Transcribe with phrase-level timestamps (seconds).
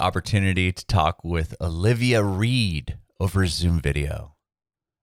[0.00, 4.34] opportunity to talk with Olivia Reid over Zoom video.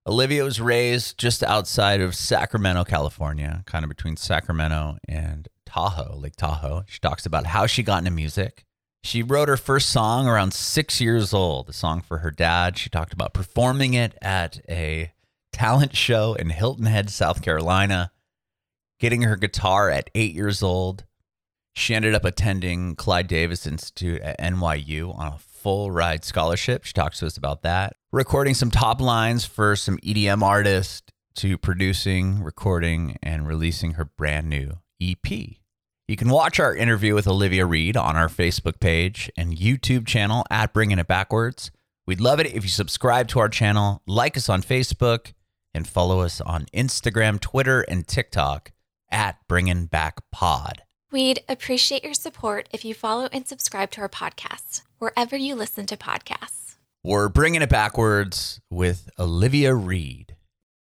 [0.08, 6.36] Olivia was raised just outside of Sacramento, California, kind of between Sacramento and Tahoe, Lake
[6.36, 6.84] Tahoe.
[6.88, 8.63] She talks about how she got into music.
[9.03, 12.77] She wrote her first song around six years old, a song for her dad.
[12.77, 15.11] She talked about performing it at a
[15.53, 18.11] talent show in Hilton Head, South Carolina,
[19.00, 21.05] getting her guitar at eight years old.
[21.77, 26.86] She ended up attending Clive Davis Institute at NYU on a full ride scholarship.
[26.86, 27.94] She talks to us about that.
[28.12, 31.03] Recording some top lines for some EDM artists
[31.36, 35.30] to producing, recording, and releasing her brand new EP.
[35.30, 40.45] You can watch our interview with Olivia Reid on our Facebook page and YouTube channel
[40.50, 41.70] at Bringing It Backwards.
[42.08, 45.33] We'd love it if you subscribe to our channel, like us on Facebook,
[45.75, 48.72] and follow us on Instagram, Twitter, and TikTok
[49.11, 50.81] at Bringing Back Pod.
[51.11, 55.86] We'd appreciate your support if you follow and subscribe to our podcast wherever you listen
[55.88, 56.75] to podcasts.
[57.03, 60.36] We're bringing it backwards with Olivia Reid.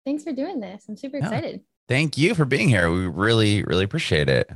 [0.05, 0.83] Thanks for doing this.
[0.89, 1.25] I'm super Yeah.
[1.25, 1.61] excited.
[1.87, 2.91] Thank you for being here.
[2.91, 4.49] We really, really appreciate it.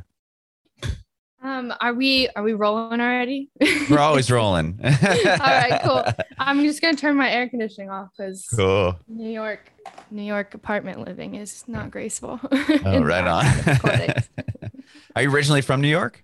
[1.44, 3.50] Um, are we are we rolling already?
[3.90, 4.80] We're always rolling.
[4.84, 6.04] All right, cool.
[6.38, 9.00] I'm just gonna turn my air conditioning off because Cool.
[9.08, 9.72] New York,
[10.12, 12.40] New York apartment living is not graceful.
[12.44, 12.58] Oh,
[12.94, 14.22] in right that
[14.62, 14.72] on.
[15.16, 16.24] Are you originally from New York?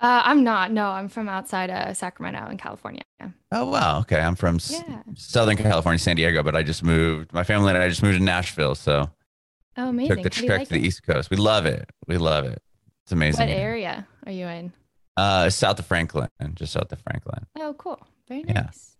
[0.00, 0.72] uh, I'm not.
[0.72, 3.02] No, I'm from outside of Sacramento in California.
[3.52, 4.00] Oh, wow.
[4.00, 4.18] Okay.
[4.20, 5.02] I'm from Yeah.
[5.14, 7.32] Southern California, San Diego, but I just moved.
[7.32, 8.74] My family and I just moved to Nashville.
[8.74, 9.10] So
[9.76, 10.16] Oh, amazing.
[10.16, 10.80] took the trek like to the?
[10.80, 11.30] East Coast.
[11.30, 11.88] We love it.
[12.08, 12.60] We love it.
[13.04, 13.48] It's amazing.
[13.48, 14.72] What area are you in?
[15.16, 17.46] Uh, south of Franklin, just south of Franklin.
[17.60, 18.00] Oh, cool.
[18.28, 18.62] Very Yeah.
[18.62, 18.96] nice.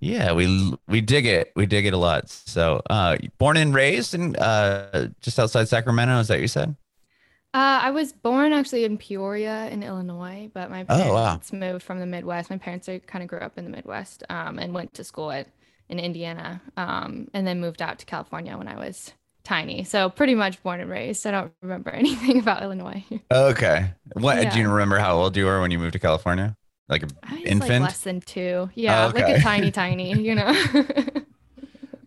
[0.00, 1.52] Yeah, we we dig it.
[1.54, 2.28] We dig it a lot.
[2.30, 6.18] So, uh, born and raised in uh, just outside Sacramento.
[6.20, 6.74] Is that what you said?
[7.52, 11.24] Uh, I was born actually in Peoria in Illinois, but my Oh, wow.
[11.26, 12.48] parents moved from the Midwest.
[12.48, 15.32] My parents are, kind of grew up in the Midwest um, and went to school
[15.32, 15.48] at
[15.88, 19.12] in Indiana um, and then moved out to California when I was
[19.42, 19.82] tiny.
[19.82, 21.26] So pretty much born and raised.
[21.26, 23.04] I don't remember anything about Illinois.
[23.32, 23.90] Okay.
[24.12, 24.50] What Yeah.
[24.50, 26.56] do you remember how old you were when you moved to California?
[26.88, 27.70] Like a I was infant?
[27.70, 28.70] like less than two.
[28.76, 29.34] Yeah, like okay.
[29.34, 30.52] a tiny, tiny, you know.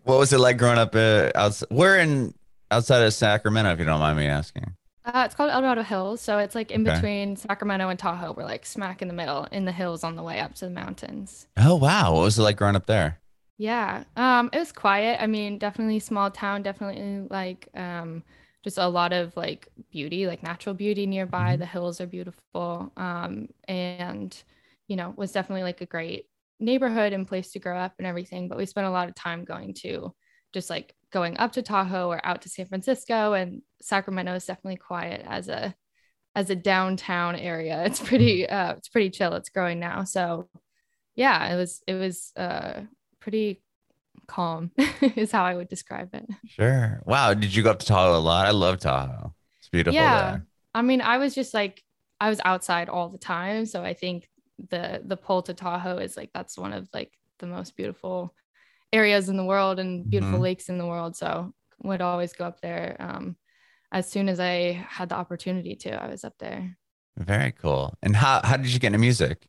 [0.04, 1.68] What was it like growing up uh, outside?
[1.70, 2.32] We're in
[2.70, 4.74] outside of Sacramento, if you don't mind me asking.
[5.04, 6.20] Uh, it's called El Dorado Hills.
[6.20, 7.04] So it's like in Okay.
[7.04, 8.32] between Sacramento and Tahoe.
[8.32, 10.70] We're like smack in the middle in the hills on the way up to the
[10.70, 11.46] mountains.
[11.56, 13.20] Oh wow, what was it like growing up there?
[13.58, 14.04] Yeah.
[14.16, 15.22] Um, it was quiet.
[15.22, 18.24] I mean, definitely small town, definitely like um
[18.64, 21.56] just a lot of like beauty, like natural beauty nearby.
[21.56, 21.58] Mhm.
[21.58, 22.92] The hills are beautiful.
[22.96, 24.42] Um, and
[24.88, 26.26] you know, was definitely like a great
[26.60, 28.48] neighborhood and place to grow up and everything.
[28.48, 30.14] But we spent a lot of time going to
[30.52, 34.76] just like going up to Tahoe or out to San Francisco and Sacramento is definitely
[34.78, 35.74] quiet as a
[36.34, 37.84] as a downtown area.
[37.84, 39.34] It's pretty uh it's pretty chill.
[39.34, 40.04] It's growing now.
[40.04, 40.48] So
[41.14, 42.80] yeah, it was it was uh
[43.20, 43.62] pretty
[44.26, 44.70] calm
[45.16, 46.26] is how I would describe it.
[46.46, 47.02] Sure.
[47.04, 47.34] Wow.
[47.34, 48.46] Did you go up to Tahoe a lot?
[48.46, 49.34] I love Tahoe.
[49.58, 50.30] It's beautiful yeah.
[50.30, 50.46] there.
[50.74, 51.82] I mean, I was just like
[52.20, 54.28] I was outside all the time, so I think
[54.70, 58.34] the the pull to Tahoe is like that's one of like the most beautiful
[58.92, 60.42] areas in the world and beautiful Mhm.
[60.42, 61.16] lakes in the world.
[61.16, 61.52] So
[61.82, 62.96] would always go up there.
[62.98, 63.36] Um,
[63.94, 66.76] as soon as I had the opportunity to, I was up there.
[67.16, 67.94] Very cool.
[68.02, 69.46] And how how did you get into music?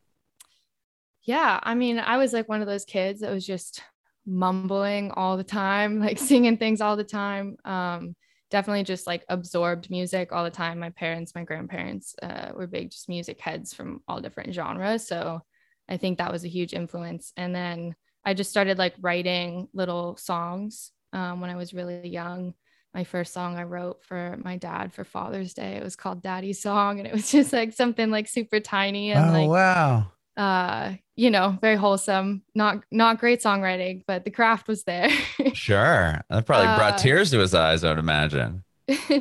[1.24, 3.82] Yeah, I mean, I was like one of those kids that was just
[4.28, 7.58] mumbling all the time, like singing things all the time.
[7.66, 8.16] Um,
[8.52, 10.78] definitely just like absorbed music all the time.
[10.80, 15.08] My parents, my grandparents uh, were big just music heads from all different genres.
[15.08, 15.42] So
[15.90, 17.34] I think that was a huge influence.
[17.36, 22.54] And then I just started like writing little songs um, when I was really young.
[22.96, 25.74] My first song I wrote for my dad for Father's Day.
[25.76, 26.98] It was called Daddy's Song.
[27.00, 30.12] And it was just like something like super tiny and like Oh, wow.
[30.38, 35.10] uh you know very wholesome not not great songwriting but the craft was there
[35.54, 36.22] Sure.
[36.30, 38.64] That probably brought Uh, tears to his eyes, I would imagine.
[38.88, 39.20] yeah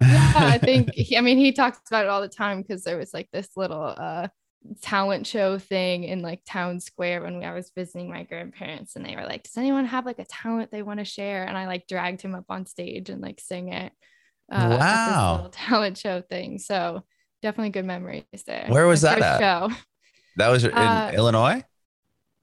[0.00, 3.14] i think he, i mean he talks about it all the time because there was
[3.14, 4.26] like this little uh
[4.80, 9.14] talent show thing in like town square when I was visiting my grandparents and they
[9.14, 11.86] were like does anyone have like a talent they want to share and i like
[11.86, 13.92] dragged him up on stage and like sing it
[14.52, 15.48] uh, Wow.
[15.52, 17.02] talent show thing so
[17.42, 19.44] definitely good memories there Where was My that at?
[19.44, 19.70] show
[20.36, 21.64] That was in Uh, Illinois?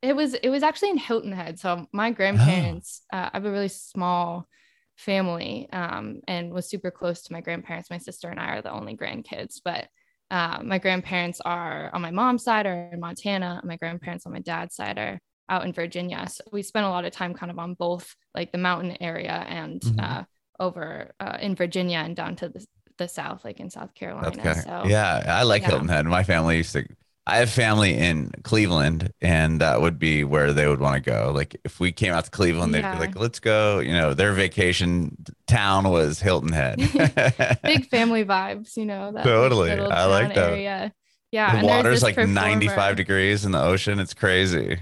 [0.01, 1.59] It was it was actually in Hilton Head.
[1.59, 1.88] So Oh.
[1.94, 4.47] my grandparents, uh, I have a really small
[4.95, 7.89] family, um, and was super close to my grandparents.
[7.91, 9.88] My sister and I are the only grandkids, but
[10.31, 13.61] uh, my grandparents are on my mom's side are in Montana.
[13.63, 15.19] My grandparents on my dad's side are
[15.49, 16.25] out in Virginia.
[16.29, 19.45] So we spent a lot of time kind of on both like the mountain area
[19.47, 20.01] and Mhm.
[20.01, 20.23] uh,
[20.59, 22.65] over uh, in Virginia and down to the,
[22.97, 24.29] the south, like in South Carolina.
[24.29, 24.53] Okay.
[24.61, 25.69] So yeah, I like yeah.
[25.69, 26.05] Hilton Head.
[26.05, 26.85] My family used to.
[27.31, 31.31] I have family in Cleveland, and that would be where they would want to go.
[31.33, 32.93] Like if we came out to Cleveland, they'd Yeah.
[32.95, 35.15] be like, "Let's go." You know, their vacation
[35.47, 36.77] town was Hilton Head.
[37.63, 39.11] Big family vibes, you know.
[39.13, 39.71] That Totally.
[39.71, 40.51] I like that.
[40.51, 40.93] Area.
[41.31, 41.51] Yeah.
[41.53, 43.99] the and water's like 95 degrees in the ocean.
[43.99, 44.79] It's crazy.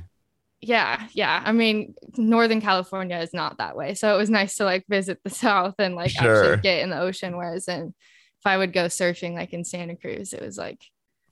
[0.61, 1.41] Yeah, yeah.
[1.45, 5.19] I mean, Northern California is not that way, so it was nice to like visit
[5.23, 6.45] the South and like Sure.
[6.53, 7.37] actually get in the ocean.
[7.37, 7.93] Whereas in
[8.39, 10.81] if I would go surfing like in Santa Cruz, it was like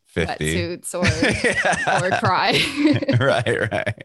[0.08, 0.78] 50.
[0.78, 0.94] wetsuits
[2.02, 2.54] or or cry.
[3.20, 4.04] right, right.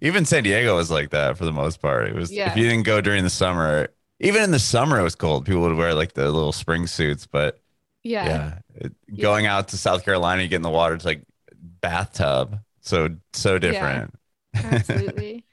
[0.00, 2.08] Even San Diego was like that for the most part.
[2.08, 2.50] It was Yeah.
[2.50, 3.88] if you didn't go during the summer,
[4.20, 5.44] even in the summer it was cold.
[5.46, 7.60] People would wear like the little spring suits, but
[8.02, 8.24] yeah.
[8.26, 11.22] yeah, it- going out to South Carolina, you get in the water, it's like
[11.80, 12.58] bathtub.
[12.80, 14.14] So so different.
[14.54, 15.44] absolutely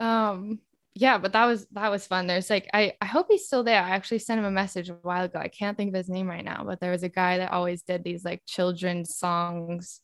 [0.00, 0.60] um
[0.96, 3.82] yeah but that was that was fun there's like i i hope he's still there
[3.82, 6.26] i actually sent him a message a while ago i can't think of his name
[6.26, 10.00] right now but there was a guy that always did these like children's songs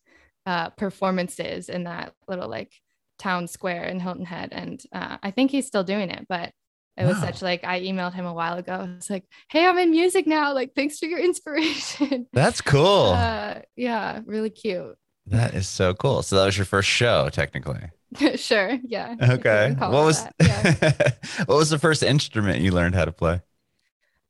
[0.47, 2.73] uh performances in that little like
[3.19, 6.53] town square in hilton head and uh, i think he's still doing it but
[6.99, 7.23] it was Wow.
[7.23, 10.53] such like i emailed him a while ago it's like hey i'm in music now
[10.53, 13.13] like thanks for your inspiration That's cool.
[13.15, 14.97] uh yeah really cute
[15.27, 16.23] that is so cool.
[16.23, 17.91] So that was your first show, technically.
[18.37, 19.75] sure yeah Okay.
[19.79, 20.93] What was yeah.
[21.47, 23.41] what was the first instrument you learned how to play?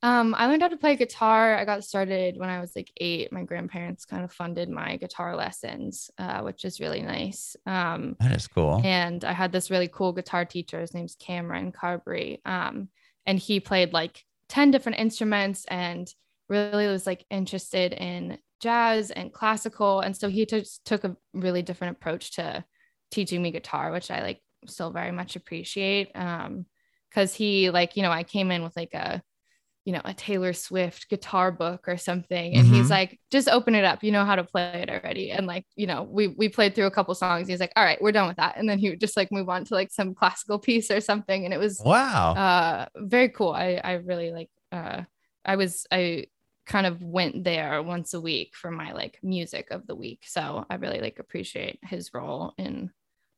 [0.01, 1.55] Um, I learned how to play guitar.
[1.55, 3.31] I got started when I was like eight.
[3.31, 7.55] My grandparents kind of funded my guitar lessons, uh, which is really nice.
[7.65, 8.81] Um, That is cool.
[8.83, 10.81] and I had this really cool guitar teacher.
[10.81, 12.41] His name's Cameron Carberry.
[12.43, 12.89] Um,
[13.25, 16.13] and he played like 10 different instruments and
[16.49, 20.01] really was like interested in jazz and classical.
[20.01, 22.65] And so he just took a really different approach to
[23.13, 26.11] teaching me guitar, which I like still very much appreciate.
[26.15, 26.67] Um,
[27.11, 29.23] because he like, you know, I came in with like a
[29.85, 32.55] you know, a Taylor Swift guitar book or something.
[32.55, 32.91] And he's Mhm.
[32.91, 34.01] like, just open it up.
[34.03, 35.31] You know how to play it already.
[35.31, 37.49] And like, you know, we we played through a couple songs.
[37.49, 38.55] He's like, all right, we're done with that.
[38.57, 41.43] And then he would just like move on to like some classical piece or something.
[41.45, 42.35] And it was Wow.
[42.35, 43.51] uh very cool.
[43.51, 45.01] I I really like uh
[45.45, 46.27] I was I
[46.65, 50.21] kind of went there once a week for my like music of the week.
[50.25, 52.91] So I really like appreciate his role in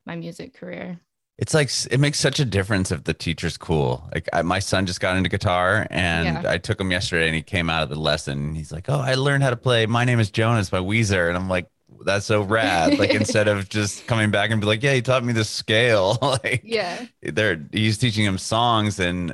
[0.06, 1.00] my music career.
[1.38, 4.10] It's like it makes such a difference if the teacher's cool.
[4.14, 6.44] Like I, my son just got into guitar, and Yeah.
[6.46, 8.40] I took him yesterday, and he came out of the lesson.
[8.40, 9.86] And he's like, "Oh, I learned how to play.
[9.86, 11.68] My name is Jonas by Weezer," and I'm like,
[12.06, 15.26] "That's so rad!" like instead of just coming back and be like, "Yeah, he taught
[15.26, 17.08] me the scale." like Yeah.
[17.22, 19.32] they're he's teaching him songs, and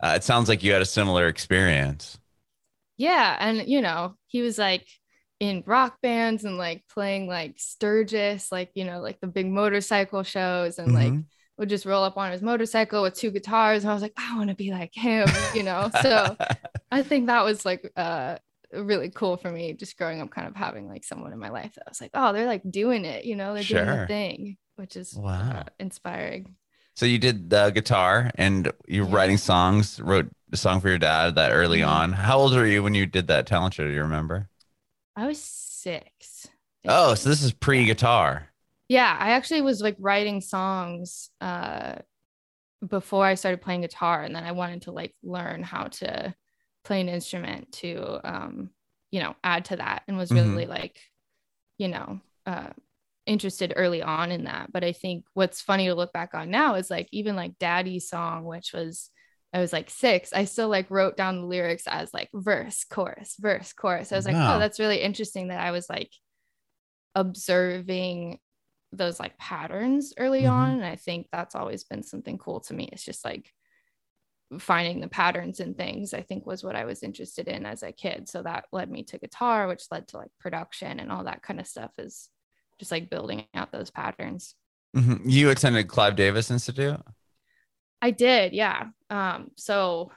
[0.00, 2.18] uh, it sounds like you had a similar experience.
[2.96, 3.36] Yeah.
[3.38, 4.86] And, you know, he was like
[5.40, 10.22] in rock bands and like playing like Sturgis, like, you know, like the big motorcycle
[10.22, 11.24] shows and like Mhm.
[11.58, 13.84] would just roll up on his motorcycle with two guitars.
[13.84, 15.90] And I was like, I want to be like him, you know?
[16.00, 16.36] So
[16.90, 18.38] I think that was like uh,
[18.72, 21.74] really cool for me just growing up, kind of having like someone in my life
[21.74, 23.96] that was like, oh, they're like doing it, you know, they're doing Sure.
[23.96, 25.50] the thing, which is Wow.
[25.50, 26.56] uh, inspiring.
[26.94, 29.14] So you did the guitar and you're Yeah.
[29.14, 31.88] writing songs, wrote a song for your dad that early Mhm.
[31.88, 32.12] on.
[32.12, 33.84] How old were you when you did that talent show?
[33.84, 34.48] Do you remember?
[35.16, 36.48] I was six.
[36.86, 38.48] Oh, so this is pre-guitar.
[38.88, 41.94] yeah i actually was like writing songs uh
[42.86, 46.34] before i started playing guitar and then i wanted to like learn how to
[46.84, 48.68] play an instrument to um
[49.10, 51.00] you know add to that and was really like
[51.78, 52.68] you know uh
[53.24, 56.74] interested early on in that but i think what's funny to look back on now
[56.74, 59.10] is like even like daddy's song which was
[59.54, 60.32] I was like six.
[60.32, 64.12] I still like wrote down the lyrics as like verse, chorus, verse, chorus.
[64.12, 64.56] I was like, Wow.
[64.56, 66.10] oh, that's really interesting that I was like
[67.14, 68.40] observing
[68.92, 70.50] those like patterns early Mhm.
[70.50, 70.70] on.
[70.72, 72.88] And I think that's always been something cool to me.
[72.92, 73.52] It's just like
[74.58, 77.92] finding the patterns and things, I think was what I was interested in as a
[77.92, 78.28] kid.
[78.28, 81.58] So that led me to guitar, which led to like production and all that kind
[81.60, 82.28] of stuff is
[82.78, 84.54] just like building out those patterns.
[84.96, 85.22] Mhm.
[85.24, 87.00] You attended Clive Davis Institute?
[88.04, 88.88] I did, yeah.
[89.08, 90.10] Um, so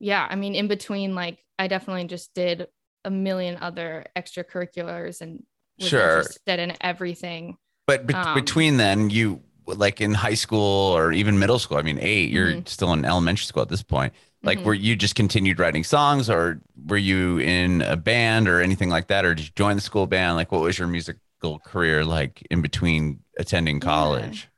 [0.00, 2.66] yeah, I mean, in between, like I definitely just did
[3.04, 5.44] a million other extracurriculars and
[5.78, 6.00] was Sure.
[6.18, 7.56] interested in everything.
[7.86, 11.82] But be- Um, between then, you like in high school or even middle school, I
[11.82, 12.68] mean, 8 you're Mhm.
[12.68, 14.12] still in elementary school at this point.
[14.42, 14.64] Like, Mhm.
[14.64, 19.06] were you just continued writing songs or were you in a band or anything like
[19.06, 19.24] that?
[19.24, 20.36] Or did you join the school band?
[20.36, 24.38] Like, what was your musical career like in between attending college?
[24.42, 24.48] Yeah,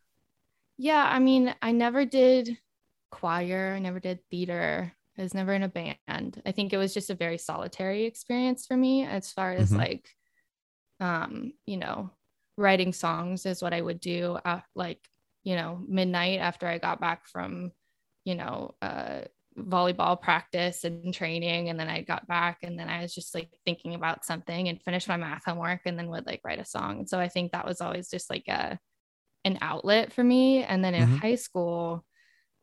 [0.79, 2.59] I mean, I never did
[3.11, 4.93] choir, I never did theater.
[5.19, 6.43] I was never in a band.
[6.45, 9.79] I think it was just a very solitary experience for me as far as Mhm.
[9.79, 10.11] like
[11.01, 12.11] um, you know,
[12.59, 15.09] writing songs is what I would do at like,
[15.45, 17.73] you know, midnight after I got back from,
[18.25, 19.23] you know, uh
[19.59, 23.59] volleyball practice and training and then I got back and then I was just like
[23.65, 26.99] thinking about something and finished my math homework and then would like write a song.
[27.01, 28.79] And so I think that was always just like a
[29.47, 30.65] an outlet for me.
[30.65, 31.23] And then in Mhm.
[31.23, 32.05] high school,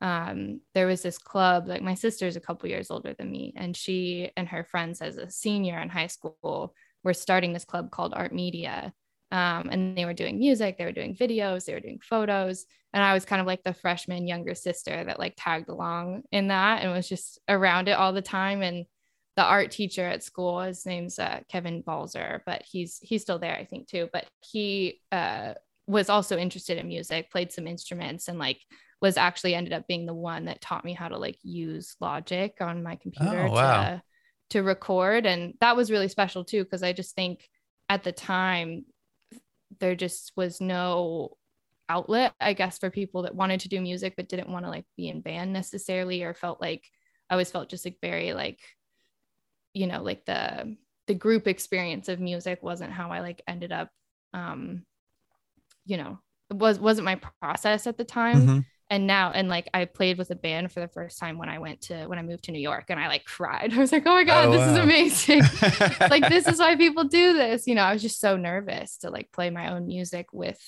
[0.01, 3.75] um, there was this club, like my sister's a couple years older than me, and
[3.75, 8.13] she and her friends as a senior in high school were starting this club called
[8.13, 8.93] Art Media.
[9.31, 12.65] Um, and they were doing music, they were doing videos, they were doing photos.
[12.93, 16.49] And I was kind of like the freshman younger sister that like tagged along in
[16.49, 18.61] that and was just around it all the time.
[18.61, 18.85] And
[19.35, 23.55] the art teacher at school, his name's uh, Kevin Balzer, but he's he's still there,
[23.55, 24.09] I think, too.
[24.13, 25.55] But he uh,
[25.87, 28.61] was also interested in music, played some instruments, and like
[29.01, 32.53] was actually ended up being the one that taught me how to like use Logic
[32.61, 33.83] on my computer Oh, wow.
[33.83, 34.03] to
[34.51, 37.47] to record, and that was really special too because I just think
[37.89, 38.85] at the time
[39.79, 41.37] there just was no
[41.89, 44.85] outlet, I guess, for people that wanted to do music but didn't want to like
[44.95, 46.83] be in band necessarily, or felt like
[47.29, 48.59] I always felt just like very like,
[49.73, 53.89] you know, like the the group experience of music wasn't how I like ended up,
[54.33, 54.85] um,
[55.85, 58.47] you know, it was wasn't my process at the time.
[58.47, 58.65] Mhm.
[58.89, 61.57] And now, and like I played with a band for the first time when I
[61.57, 63.73] went to when I moved to New York, and I like cried.
[63.75, 65.39] I was like, oh my god, Oh, this is amazing
[66.09, 69.09] like this is why people do this you know i was just so nervous to
[69.09, 70.59] like play my own music with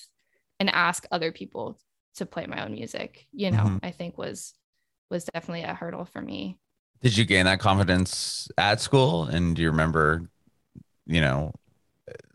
[0.58, 1.78] and ask other people
[2.16, 3.80] to play my own music you know Mhm.
[3.82, 4.54] i think was
[5.10, 6.58] was definitely a hurdle for me
[7.02, 9.24] Did you gain that confidence at school?
[9.24, 10.30] And do you remember,
[11.06, 11.52] you know,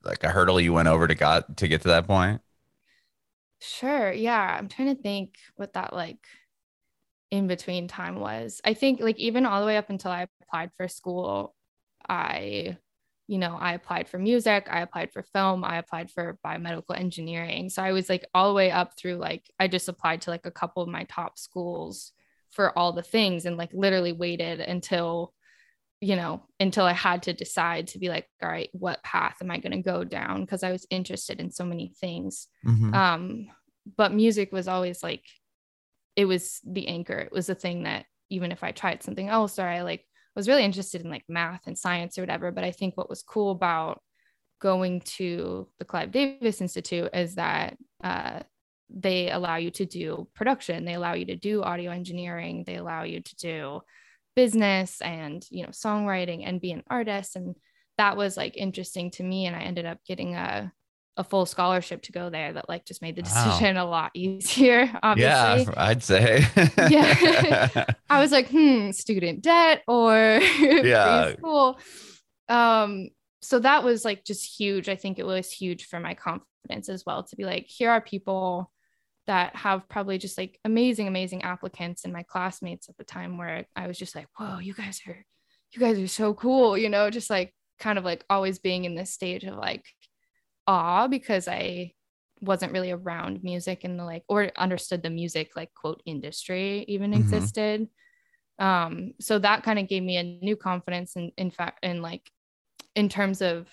[0.04, 2.42] like a hurdle you went over to got to get to that point?
[3.62, 6.20] Sure yeah i'm trying to think what that like
[7.32, 8.62] in between time was.
[8.64, 11.56] I think like even all the way up until i applied for school
[12.08, 12.78] i
[13.28, 17.70] you know i applied for music i applied for film i applied for biomedical engineering.
[17.70, 20.46] So i was like all the way up through like i just applied to like
[20.46, 22.12] a couple of my top schools
[22.52, 25.34] for all the things and like literally waited until
[26.02, 29.52] you know until i had to decide to be like all right what path am
[29.52, 30.42] i going to go down?
[30.42, 32.48] Because i was interested in so many things.
[32.66, 32.94] Mhm.
[32.94, 33.48] um
[33.98, 35.24] but music was always like
[36.16, 37.18] it was the anchor.
[37.18, 40.06] It was the thing that even if i tried something else or i like
[40.36, 43.24] was really interested in like math and science or whatever but i think what was
[43.24, 44.02] cool about
[44.60, 48.40] going to the clive davis institute is that uh,
[48.94, 50.86] they allow you to do production.
[50.86, 52.64] They allow you to do audio engineering.
[52.66, 53.82] They allow you to do
[54.36, 57.56] business and you know songwriting and be an artist and
[57.98, 60.72] that was like interesting to me and i ended up getting a
[61.18, 63.26] a full scholarship to go there that like just made the Wow.
[63.26, 66.46] decision a lot easier obviously yeah, I'd say.
[66.78, 67.16] Yeah.
[68.10, 70.40] I was like, hmm, student debt or
[70.84, 71.34] Yeah.
[71.38, 71.80] school.
[72.50, 73.10] Um,
[73.42, 74.90] so that was like just huge.
[74.90, 78.02] I think it was huge for my confidence as well to be like, here are
[78.02, 78.72] people
[79.28, 83.66] that have probably just like amazing, amazing applicants and my classmates at the time where
[83.76, 85.26] I was just like, whoa, you guys are,
[85.72, 88.96] you guys are so cool, you know, just like kind of like always being in
[88.96, 89.86] this stage of like
[90.68, 91.94] awe because I
[92.40, 97.12] wasn't really around music and the like or understood the music like quote industry even
[97.12, 97.20] Mhm.
[97.20, 97.88] existed
[98.58, 102.30] um so that kind of gave me a new confidence and in fact in like
[102.96, 103.68] in terms of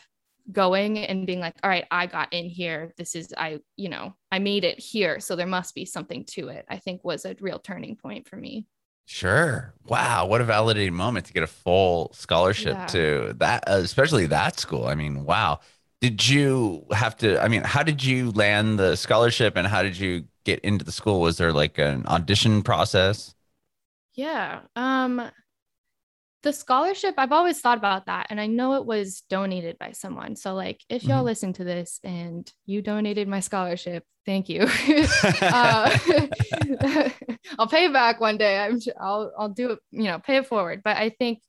[0.53, 4.15] going and being like all right i got in here this is i you know
[4.33, 7.37] i made it here so there must be something to it i think was a
[7.41, 8.67] real turning point for me
[9.11, 9.73] Sure.
[9.87, 10.27] Wow.
[10.27, 12.87] What a validating moment to get a full scholarship Yeah.
[12.89, 14.87] to that, uh, especially that school.
[14.87, 15.61] I mean, wow.
[16.03, 17.43] Did you have to?
[17.43, 20.93] I mean, how did you land the scholarship and how did you get into the
[20.93, 21.23] school?
[21.23, 23.35] Was there like an audition process?
[24.15, 24.61] Yeah.
[24.77, 25.31] Um
[26.43, 30.37] the scholarship, I've always thought about that and I know it was donated by someone.
[30.37, 31.25] So like if y'all Mhm.
[31.25, 34.63] listen to this and you donated my scholarship, thank you.
[35.51, 35.97] uh,
[37.59, 38.59] I'll pay it back one day.
[38.59, 40.83] I'm sure I'll I'll do it, you know, pay it forward.
[40.85, 41.41] But I think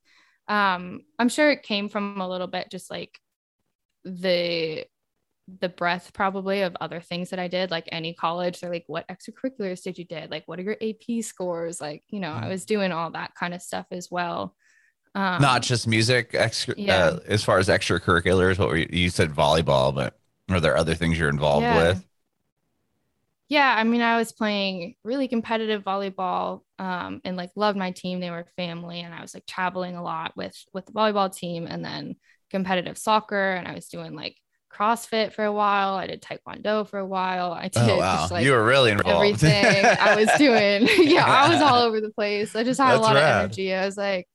[0.47, 3.19] um I'm sure it came from a little bit just like
[4.05, 4.85] the
[5.61, 8.59] the breadth probably of other things that I did, like any college.
[8.59, 10.31] They're like, what extracurriculars did you did?
[10.31, 11.81] Like, what are your AP scores?
[11.81, 12.49] Like, you know, I Mhm.
[12.49, 14.55] was doing all that kind of stuff as well.
[15.15, 16.95] Um, Not just music, extra, yeah.
[16.97, 18.59] uh, as far as extracurriculars.
[18.59, 21.77] What were you, you said volleyball, but are there other things you're involved Yeah.
[21.77, 22.05] with?
[23.47, 28.19] yeah, I mean, I was playing really competitive volleyball um, and like loved my team.
[28.19, 31.65] They were family, and I was like traveling a lot with with the volleyball team,
[31.65, 32.15] and then
[32.51, 34.37] competitive soccer, and I was doing like
[34.71, 35.95] CrossFit for a while.
[35.95, 37.51] I did Taekwondo for a while.
[37.51, 38.17] I did Oh, wow.
[38.17, 39.43] just like you were really involved.
[39.43, 40.87] everything I was doing.
[41.09, 42.55] yeah, I was all over the place.
[42.55, 43.23] I just had That's a lot rad.
[43.37, 43.73] of energy.
[43.73, 44.27] I was like,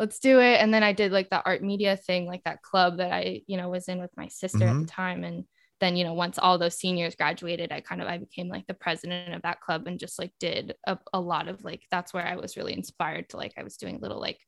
[0.00, 0.60] let's do it.
[0.60, 3.58] And then I did like the art media thing, like that club that I, you
[3.58, 4.80] know, was in with my sister at Mhm.
[4.80, 5.24] the time.
[5.24, 5.44] And
[5.80, 8.74] then you know once all those seniors graduated i kind of i became like the
[8.74, 12.26] president of that club and just like did a, a lot of like that's where
[12.26, 14.38] i was really inspired to like i was doing little like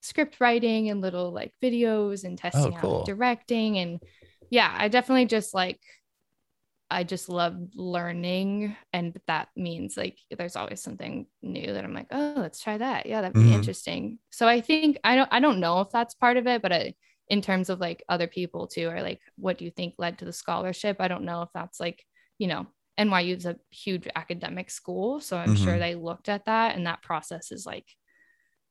[0.00, 3.02] script writing and little like videos and testing Oh, cool.
[3.04, 4.00] out directing and
[4.50, 5.80] yeah i definitely just like
[6.90, 12.06] i just love learning and that means like there's always something new that i'm like
[12.10, 13.54] oh let's try that yeah that'd be Mhm.
[13.54, 16.72] interesting so i think i don't i don't know if that's part of it but
[16.72, 16.94] I,
[17.28, 20.24] in terms of like other people too or like what do you think led to
[20.24, 22.02] the scholarship i don't know if that's like
[22.38, 22.66] you know
[22.98, 25.78] nyu is a huge academic school so i'm sure Mhm.
[25.80, 27.86] they looked at that and that process is like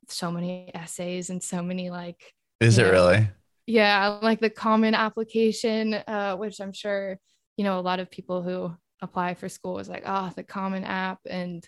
[0.09, 2.89] so many essays and so many like Is it Yeah.
[2.91, 3.27] really?
[3.67, 7.19] yeah like the common application uh, which i'm sure
[7.57, 10.83] you know a lot of people who apply for school was like oh the common
[10.83, 11.67] app and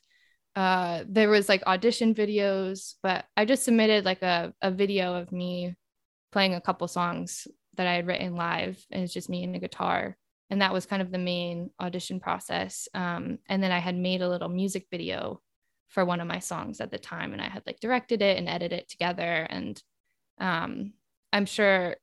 [0.56, 5.32] uh, there was like audition videos but i just submitted like a, a video of
[5.32, 5.76] me
[6.32, 9.60] playing a couple songs that i had written live and it's just me and a
[9.60, 10.18] guitar
[10.50, 14.22] and that was kind of the main audition process um, and then i had made
[14.22, 15.42] a little music video
[15.88, 18.50] for one of my songs at the time and i had like directed it and
[18.50, 19.82] edited it together and
[20.40, 20.94] um,
[21.32, 21.96] I'm sure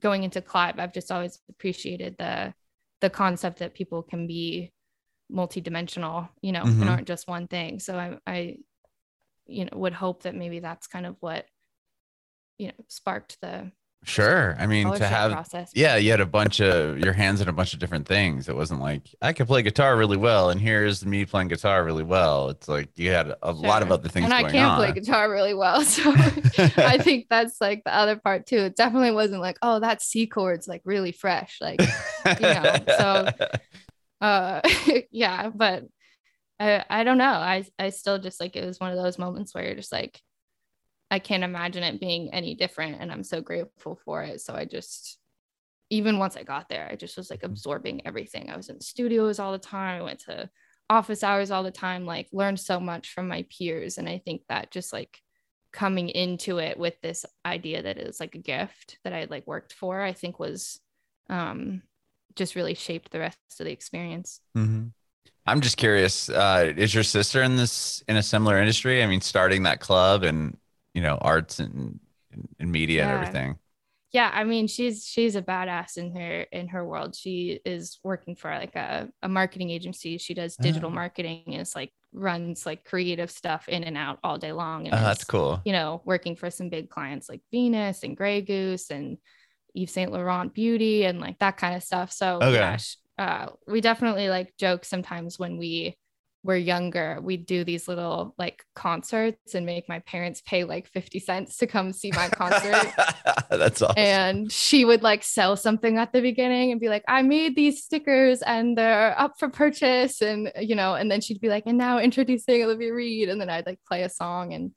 [0.00, 2.54] going into Clive, I've just always appreciated the
[3.00, 4.72] the concept that people can be
[5.32, 6.80] multidimensional, you know, Mhm.
[6.80, 7.80] and aren't just one thing.
[7.80, 8.56] So I, I,
[9.46, 11.46] you know, would hope that maybe that's kind of what,
[12.58, 14.56] you know, sparked the Sure.
[14.58, 15.70] I mean, to have process.
[15.74, 18.48] yeah, you had a bunch of your hands in a bunch of different things.
[18.48, 22.02] It wasn't like I could play guitar really well, and here's me playing guitar really
[22.02, 22.48] well.
[22.48, 24.76] It's like you had a lot of other things and I can't on.
[24.78, 25.84] play guitar really well.
[25.90, 26.12] So
[26.76, 28.58] I think that's like the other part too.
[28.58, 31.58] It definitely wasn't like, oh, that C chord's like really fresh.
[31.60, 33.28] Like, you know, so-
[34.20, 34.60] uh
[35.10, 35.84] yeah but
[36.58, 39.54] i i don't know i i still just like it was one of those moments
[39.54, 40.20] where you're just like
[41.10, 44.64] i can't imagine it being any different and i'm so grateful for it so i
[44.64, 45.18] just
[45.90, 49.38] even once i got there i just was like absorbing everything i was in studios
[49.38, 50.48] all the time i went to
[50.88, 54.42] office hours all the time like learned so much from my peers and i think
[54.48, 55.18] that just like
[55.72, 59.30] coming into it with this idea that it was like a gift that i had
[59.30, 60.80] like worked for i think was
[61.28, 61.82] um
[62.34, 64.40] just really shaped the rest of the experience.
[64.56, 64.92] Mhm.
[65.46, 66.28] I'm just curious.
[66.28, 69.02] Uh, is your sister in this in a similar industry?
[69.02, 70.56] I mean, starting that club and
[70.94, 72.00] you know arts and,
[72.58, 73.58] and media and everything.
[74.12, 77.14] Yeah, I mean, she's she's a badass in her in her world.
[77.14, 80.18] She is working for like a, a marketing agency.
[80.18, 80.94] She does digital Oh.
[80.94, 81.52] marketing.
[81.52, 84.88] Is like runs like creative stuff in and out all day long.
[84.88, 85.62] And Oh, that's cool.
[85.64, 89.18] You know, working for some big clients like Venus and Grey Goose and
[89.74, 92.12] Yves Saint Laurent Beauty and like that kind of stuff.
[92.12, 92.58] So Okay.
[92.58, 95.96] gosh, uh, we definitely like joke sometimes when we
[96.42, 101.18] were younger, we'd do these little like concerts and make my parents pay like 50
[101.20, 102.92] cents to come see my concert.
[103.50, 103.98] that's awesome.
[103.98, 107.82] and she would like sell something at the beginning and be like, I made these
[107.84, 110.22] stickers and they're up for purchase.
[110.22, 113.28] And, you know, and then she'd be like, and now introducing Olivia Reid.
[113.28, 114.72] And then I'd like play a song and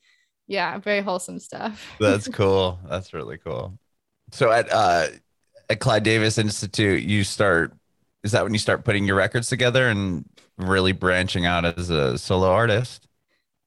[0.47, 1.95] yeah, very wholesome stuff.
[1.99, 2.79] That's cool.
[2.89, 3.77] That's really cool.
[4.31, 5.07] So at uh
[5.69, 7.73] at Clive Davis Institute, you start
[8.23, 10.25] is that when you start putting your records together and
[10.57, 13.07] really branching out as a solo artist?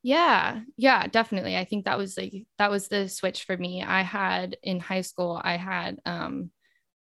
[0.03, 1.57] Yeah, yeah, definitely.
[1.57, 3.83] I think that was like that was the switch for me.
[3.83, 6.51] I had in high school, I had um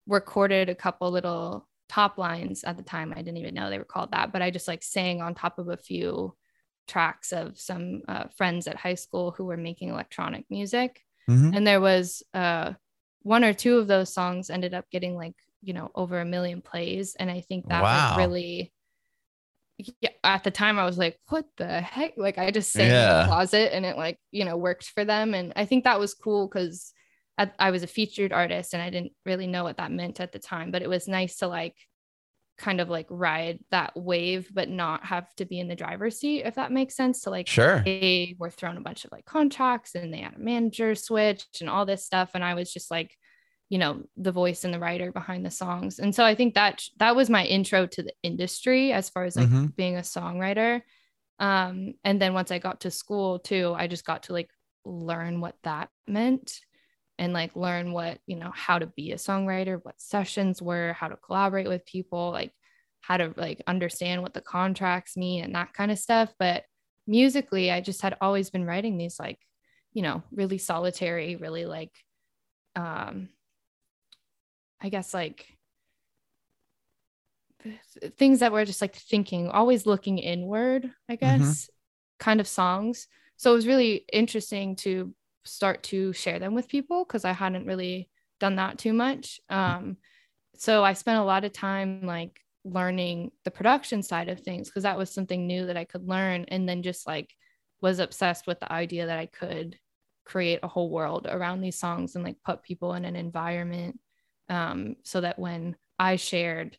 [0.08, 3.13] recorded a couple little top lines at the time.
[3.13, 5.60] I didn't even know they were called that, but I just like sang on top
[5.60, 6.36] of a few
[6.88, 11.02] tracks of some uh, friends at high school who were making electronic music.
[11.28, 11.52] Mhm.
[11.58, 12.74] And there was uh
[13.24, 16.62] one or two of those songs ended up getting like, you know, over a million
[16.62, 17.15] plays.
[17.15, 18.15] And I think that Wow.
[18.18, 18.74] really
[19.78, 22.13] yeah, at the time I was like, what the heck?
[22.18, 25.34] Like I just sang in the closet and it like, you know, worked for them.
[25.34, 26.94] And I think that was cool because
[27.38, 30.32] I, I was a featured artist and I didn't really know what that meant at
[30.32, 31.76] the time, but it was nice to like
[32.58, 36.44] kind of like ride that wave, but not have to be in the driver's seat,
[36.46, 37.22] if that makes sense.
[37.22, 37.84] To like Sure.
[37.84, 41.70] they were thrown a bunch of like contracts and they had a manager switch and
[41.70, 42.32] all this stuff.
[42.34, 43.15] And I was just like,
[43.69, 45.99] you know, the voice and the writer behind the songs.
[45.99, 49.36] And so I think that that was my intro to the industry as far as
[49.36, 49.73] like Mhm.
[49.75, 50.82] being a songwriter.
[51.39, 54.51] Um, and then once I got to school too, I just got to like
[54.86, 56.62] learn what that meant
[57.17, 61.08] and like learn what, you know, how to be a songwriter, what sessions were, how
[61.08, 62.54] to collaborate with people, like
[63.01, 66.34] how to like understand what the contracts mean and that kind of stuff.
[66.39, 66.65] But
[67.08, 69.39] musically, I just had always been writing these like,
[69.93, 71.91] you know, really solitary, really like
[72.75, 73.30] um
[74.82, 75.58] I guess like
[77.64, 81.70] th- things that were just like thinking, always looking inward, I guess,
[82.20, 83.08] kind of songs.
[83.38, 87.66] So it was really interesting to start to share them with people because I hadn't
[87.66, 88.10] really
[88.40, 89.40] done that too much.
[89.50, 89.98] Um,
[90.56, 94.84] so I spent a lot of time like learning the production side of things because
[94.84, 97.30] that was something new that I could learn and then just like
[97.82, 99.78] was obsessed with the idea that I could
[100.26, 104.00] create a whole world around these songs and like put people in an environment
[104.50, 106.78] um, so that when I shared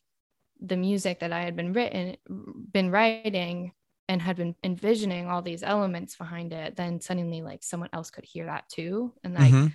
[0.60, 2.16] the music that I had been written
[2.72, 3.72] been writing
[4.08, 8.24] and had been envisioning all these elements behind it then suddenly like someone else could
[8.24, 9.12] hear that too.
[9.22, 9.66] And like mm-hmm.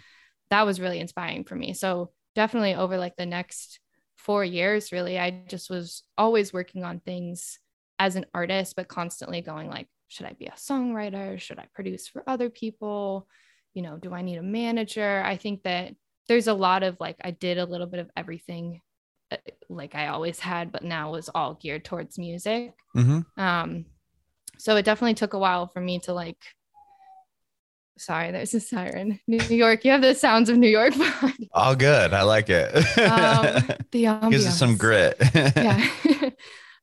[0.50, 1.74] that was really inspiring for me.
[1.74, 3.80] So definitely over like the next
[4.18, 7.60] 4 years really I just was always working on things
[8.00, 11.40] as an artist but constantly going like should I be a songwriter?
[11.40, 13.28] Should I produce for other people?
[13.74, 15.22] You know do I need a manager?
[15.24, 15.96] I think that
[16.28, 18.82] there's a lot of like I did a little bit of everything
[19.32, 19.38] uh,
[19.70, 22.74] like I always had, but now was all geared towards music.
[22.96, 23.42] Mm-hmm.
[23.42, 23.86] Um,
[24.58, 26.38] so it definitely took a while for me to like.
[27.98, 29.20] Sorry, there's a siren.
[29.28, 30.94] New York, you have the sounds of New York.
[31.54, 32.14] all good.
[32.14, 32.76] I like it.
[32.98, 34.32] um, the ambiance.
[34.32, 35.18] gives us some grit.
[35.36, 35.88] yeah.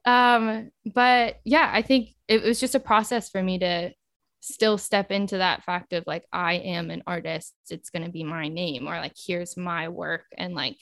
[0.05, 3.93] um, but yeah, I think it was just a process for me to
[4.41, 7.55] still step into that fact of like I am an artist.
[7.71, 10.79] It's going to be my name, or like here's my work, and like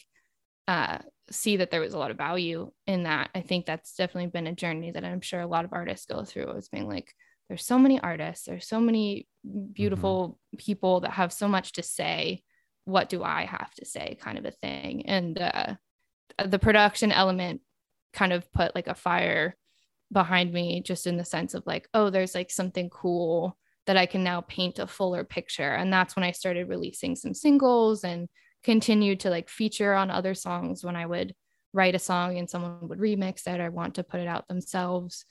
[0.69, 0.99] uh,
[1.31, 3.31] see that there was a lot of value in that.
[3.35, 6.25] I think that's definitely been a journey that I'm sure a lot of artists go
[6.25, 6.51] through.
[6.53, 7.13] Is being like,
[7.49, 9.27] there's so many artists, there's so many
[9.73, 10.57] beautiful mm-hmm.
[10.59, 12.43] people that have so much to say.
[12.85, 15.07] What do I have to say, kind of a thing.
[15.07, 15.75] And uh,
[16.45, 17.61] the production element
[18.13, 19.57] kind of put like a fire
[20.13, 24.07] behind me, just in the sense of like, oh, there's like something cool that I
[24.07, 25.75] can now paint a fuller picture.
[25.75, 28.29] And that's when I started releasing some singles and
[28.65, 31.35] continued to like feature on other songs when I would
[31.73, 35.25] write a song and someone would remix it or want to put it out themselves.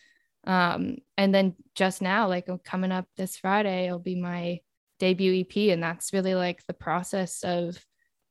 [0.45, 4.59] Um, and then just now, like coming up this Friday, it'll be my
[4.99, 5.73] debut EP.
[5.73, 7.83] And that's really like the process of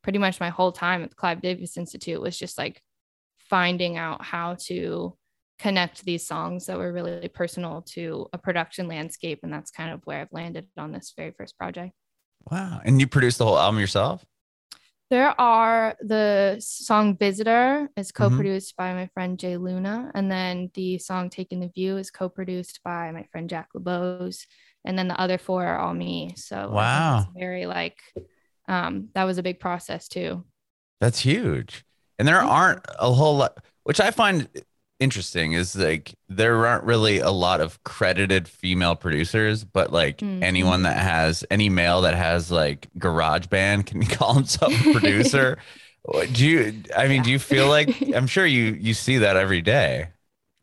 [0.03, 2.81] pretty much my whole time at the Clive Davis Institute was just like
[3.39, 5.17] finding out how to
[5.59, 9.41] connect these songs that were really personal to a production landscape.
[9.43, 11.93] And that's kind of where I've landed on this very first project.
[12.51, 12.81] Wow.
[12.85, 14.25] And you produced the whole album yourself?
[15.11, 18.25] There are the song Visitor is mm-hmm.
[18.25, 18.95] co-produced mm-hmm.
[18.95, 20.11] by my friend Jay Luna.
[20.15, 24.47] And then the song Taking the View is co-produced by my friend Jack LeBose.
[24.85, 26.35] And then the other four are all me.
[26.37, 27.27] So wow.
[27.37, 27.99] very like
[28.67, 30.45] um that was a big process too.
[31.01, 31.85] That's huge.
[32.19, 34.49] And there aren't a whole lot which I find
[35.01, 40.43] interesting is like there aren't really a lot of credited female producers, but like mm-hmm.
[40.43, 45.59] anyone that has any male that has like garage band can call himself a producer.
[46.33, 47.23] do you I mean, yeah.
[47.23, 50.09] do you feel like I'm sure you you see that every day?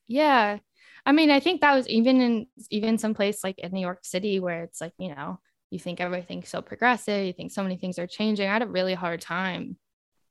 [0.07, 0.59] Yeah.
[1.05, 3.99] I mean, I think that was even in even some place like in New York
[4.03, 5.39] City where it's like, you know,
[5.71, 8.47] you think everything's so progressive, you think so many things are changing.
[8.47, 9.77] I had a really hard time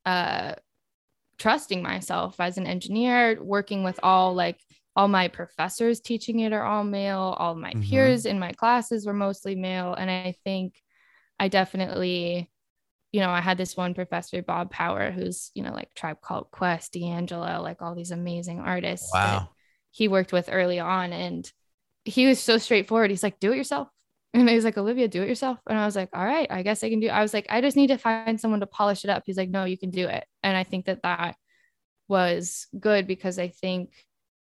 [0.06, 0.54] uh
[1.40, 4.60] trusting myself as an engineer, working with all like
[4.94, 7.88] all my professors teaching it are all male, all my mm-hmm.
[7.88, 9.94] peers in my classes were mostly male.
[9.94, 10.74] And I think
[11.38, 12.50] I definitely,
[13.12, 16.50] you know, I had this one professor, Bob Power, who's, you know, like Tribe Called
[16.50, 19.48] Quest, D'Angelo, like all these amazing artists wow.
[19.90, 21.12] he worked with early on.
[21.12, 21.50] And
[22.04, 23.10] he was so straightforward.
[23.10, 23.88] He's like, do it yourself.
[24.32, 25.58] And he's like, Olivia, do it yourself.
[25.68, 27.08] And I was like, all right, I guess I can do.
[27.08, 27.10] It.
[27.10, 29.24] I was like, I just need to find someone to polish it up.
[29.26, 30.24] He's like, no, you can do it.
[30.42, 31.36] And I think that that
[32.06, 33.92] was good because I think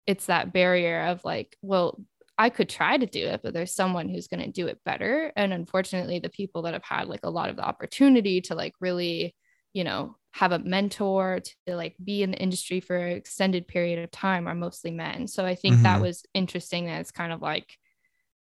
[0.07, 2.01] it's that barrier of like, well,
[2.37, 5.31] I could try to do it, but there's someone who's going to do it better.
[5.35, 8.73] And unfortunately, the people that have had like a lot of the opportunity to like
[8.81, 9.35] really,
[9.73, 14.03] you know, have a mentor to like be in the industry for an extended period
[14.03, 15.27] of time are mostly men.
[15.27, 15.83] So I think mm-hmm.
[15.83, 17.77] that was interesting that it's kind of like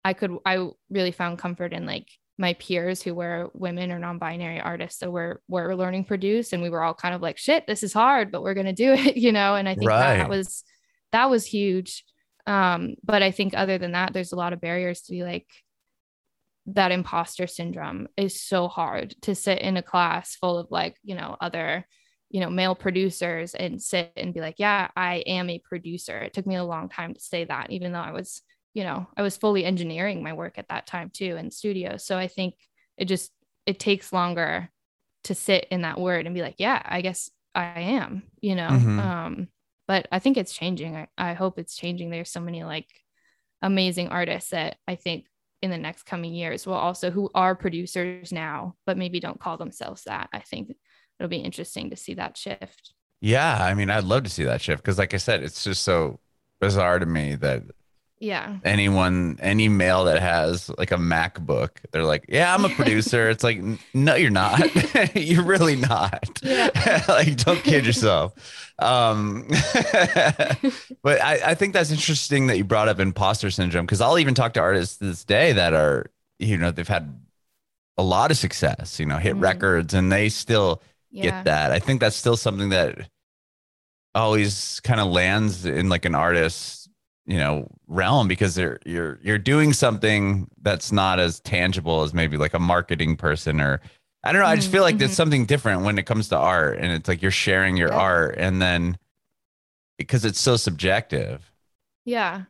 [0.04, 4.60] I could I really found comfort in like my peers who were women or non-binary
[4.60, 4.98] artists.
[4.98, 7.92] So we're we're learning produce and we were all kind of like shit this is
[7.92, 9.54] hard but we're going to do it you know?
[9.54, 10.18] And i think right.
[10.18, 10.64] that was
[11.12, 12.04] that was huge.
[12.46, 15.46] Um but i think other than that there's a lot of barriers to be like
[16.66, 21.14] that imposter syndrome is so hard to sit in a class full of like you
[21.14, 21.86] know other
[22.30, 26.18] you know male producers and sit and be like yeah i am a producer.
[26.18, 28.42] It took me a long time to say that even though i was
[28.74, 31.96] you know, I was fully engineering my work at that time too in studio.
[31.96, 32.54] So I think
[32.98, 33.30] it just
[33.66, 34.68] it takes longer
[35.24, 38.68] to sit in that word and be like, yeah, I guess I am, you know.
[38.68, 39.00] Mm-hmm.
[39.00, 39.48] Um,
[39.87, 40.96] but I think it's changing.
[40.96, 42.10] I, I hope it's changing.
[42.10, 42.88] There's so many like
[43.62, 45.26] amazing artists that I think
[45.62, 49.56] in the next coming years will also who are producers now, but maybe don't call
[49.56, 50.28] themselves that.
[50.32, 50.74] I think
[51.18, 52.92] it'll be interesting to see that shift.
[53.20, 55.82] Yeah, I mean, I'd love to see that shift because, like I said, it's just
[55.82, 56.20] so
[56.60, 57.62] bizarre to me that
[58.24, 58.56] Yeah.
[58.64, 63.44] anyone any male that has like a macbook they're like yeah i'm a producer it's
[63.44, 63.60] like
[63.92, 64.60] no you're not
[65.14, 67.04] you're really not Yeah.
[67.08, 68.32] like don't kid yourself
[68.78, 69.46] um
[71.02, 74.34] but I, I think that's interesting that you brought up imposter syndrome because i'll even
[74.34, 76.06] talk to artists this day that are
[76.38, 77.20] you know they've had
[77.98, 79.42] a lot of success you know hit Mhm.
[79.42, 81.22] records and they still Yeah.
[81.22, 81.70] get that.
[81.70, 83.08] I think that's still something that
[84.16, 86.83] always kind of lands in like an artist,
[87.26, 92.37] you know, realm because they're you're you're doing something that's not as tangible as maybe
[92.37, 93.80] like a marketing person or
[94.24, 94.48] I don't know.
[94.48, 95.14] I just feel like there's mhm.
[95.14, 97.94] something different when it comes to art and it's like you're sharing your Yeah.
[97.94, 98.98] art and then
[99.98, 101.50] because it's so subjective.
[102.04, 102.44] Yeah.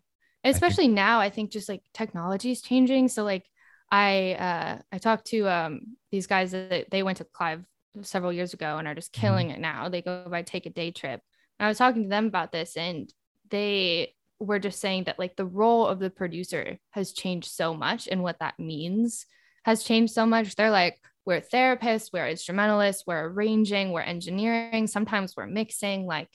[0.45, 3.09] Especially now, I think just like technology is changing.
[3.09, 3.47] So like
[3.91, 7.65] I uh I talked to um these guys that they went to Clive
[8.03, 9.25] several years ago and are just Mhm.
[9.25, 9.89] killing it now.
[9.89, 11.23] They go by take a day trip.
[11.59, 13.13] And I was talking to them about this and
[13.51, 18.09] they were just saying that like the role of the producer has changed so much
[18.09, 19.27] and what that means
[19.65, 20.55] has changed so much.
[20.55, 26.29] They're like, we're therapists, we're instrumentalists, we're arranging, we're engineering, sometimes we're mixing, like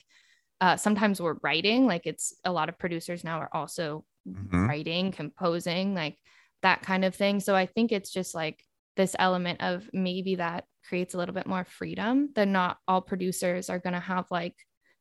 [0.60, 1.86] uh, sometimes we're writing.
[1.86, 4.68] Like it's a lot of producers now are also Mhm.
[4.68, 6.18] writing, composing, like
[6.60, 7.40] that kind of thing.
[7.40, 8.62] So I think it's just like
[8.96, 12.30] this element of maybe that creates a little bit more freedom.
[12.34, 14.56] That not all producers are going to have like,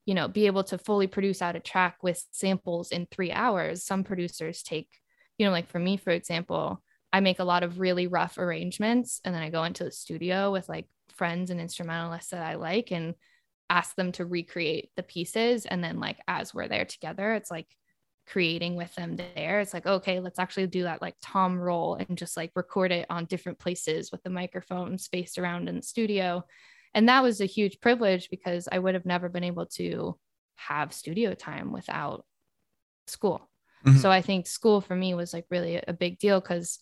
[0.10, 3.84] you know, be able to fully produce out a track with samples in three hours.
[3.84, 4.90] Some producers take,
[5.38, 6.82] you know, like for me, for example,
[7.14, 10.52] I make a lot of really rough arrangements and then I go into the studio
[10.52, 13.14] with like friends and instrumentalists that I like and
[13.70, 15.68] ask them to recreate the pieces.
[15.68, 17.68] And then, like, as we're there together, it's like
[18.26, 19.60] creating with them there.
[19.60, 23.06] It's like, okay, let's actually do that like Tom roll and just like record it
[23.12, 26.44] on different places with the microphone spaced around in the studio.
[26.94, 30.18] And that was a huge privilege because I would have never been able to
[30.56, 32.26] have studio time without
[33.08, 33.50] school.
[33.86, 33.98] Mhm.
[34.00, 36.80] So I think school for me was like really a big deal because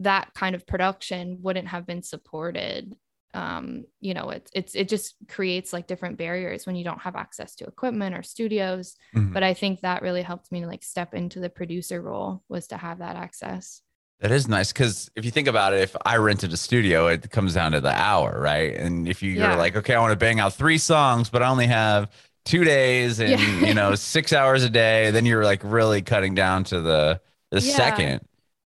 [0.00, 2.94] that kind of production wouldn't have been supported
[3.32, 7.14] um you know it's it's it just creates like different barriers when you don't have
[7.14, 9.32] access to equipment or studios Mhm.
[9.32, 12.66] but i think that really helped me to like step into the producer role was
[12.68, 13.82] to have that access
[14.20, 17.30] That is nice because if you think about it, if I rented a studio, it
[17.30, 18.74] comes down to the hour, right?
[18.76, 21.48] And if you, you're like, okay, I want to bang out three songs, but I
[21.48, 22.10] only have
[22.44, 23.66] two days and Yeah.
[23.68, 27.60] you know six hours a day, then you're like really cutting down to the the
[27.60, 27.76] Yeah.
[27.76, 28.20] second.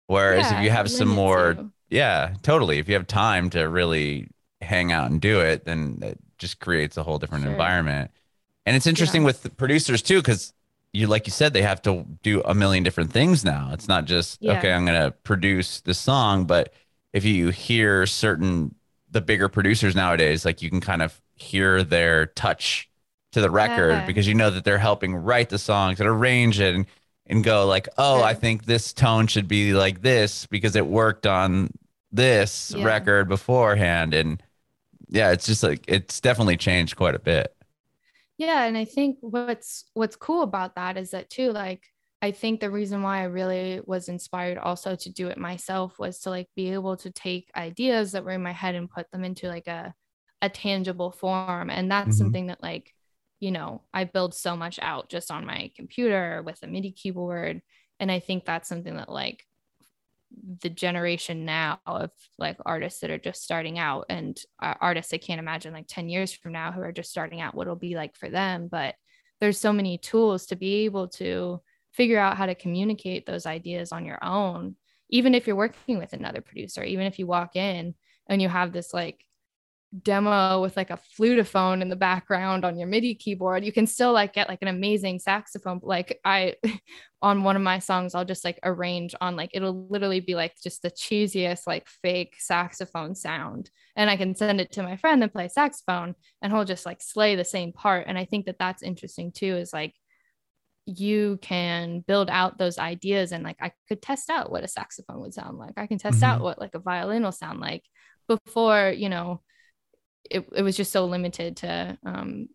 [0.07, 1.55] Whereas Yeah, if you have some more,
[1.89, 2.79] yeah, totally.
[2.79, 4.29] If you have time to really
[4.61, 7.51] hang out and do it, then it just creates a whole different Sure.
[7.51, 8.11] environment.
[8.65, 9.27] And it's interesting Yeah.
[9.27, 10.53] with the producers too, because
[10.93, 14.05] you like you said they have to do a million different things now it's not
[14.05, 14.57] just Yeah.
[14.57, 16.73] okay i'm going to produce the song but
[17.13, 18.75] if you hear certain
[19.11, 22.89] the bigger producers nowadays like you can kind of hear their touch
[23.31, 24.05] to the record Yeah.
[24.05, 26.85] because you know that they're helping write the songs and arrange it and,
[27.27, 31.25] and go like oh i think this tone should be like this because it worked
[31.25, 31.69] on
[32.11, 32.85] this Yeah.
[32.85, 34.41] record beforehand and
[35.09, 37.55] yeah it's just like it's definitely changed quite a bit
[38.37, 41.83] yeah and i think what's what's cool about that is that too like
[42.21, 46.19] i think the reason why i really was inspired also to do it myself was
[46.19, 49.23] to like be able to take ideas that were in my head and put them
[49.23, 49.93] into like a
[50.41, 52.19] a tangible form and that's Mhm.
[52.19, 52.93] something that like
[53.39, 57.61] you know i build so much out just on my computer with a midi keyboard
[57.99, 59.45] and i think that's something that like
[60.61, 65.17] the generation now of like artists that are just starting out and uh, artists I
[65.17, 67.95] can't imagine like 10 years from now who are just starting out what it'll be
[67.95, 68.95] like for them but
[69.39, 73.91] there's so many tools to be able to figure out how to communicate those ideas
[73.91, 74.75] on your own
[75.09, 77.93] even if you're working with another producer even if you walk in
[78.27, 79.23] and you have this like
[80.01, 84.11] demo with like a flutophone in the background on your MIDI keyboard, you can still
[84.11, 85.79] like get like an amazing saxophone.
[85.83, 86.55] Like I
[87.21, 90.55] on one of my songs, I'll just like arrange on like it'll literally be like
[90.61, 93.69] just the cheesiest like fake saxophone sound.
[93.95, 97.01] And I can send it to my friend and play saxophone and he'll just like
[97.01, 98.05] slay the same part.
[98.07, 99.93] And I think that that's interesting too, is like
[100.85, 105.21] you can build out those ideas and like I could test out what a saxophone
[105.21, 105.73] would sound like.
[105.77, 106.27] I can test Mhm.
[106.27, 107.83] out what like a violin will sound like
[108.27, 109.41] before, you know,
[110.29, 112.47] it, it was just so limited to um